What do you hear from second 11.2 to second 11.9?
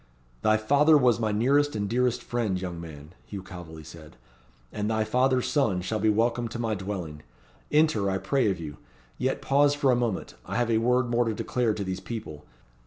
to declare to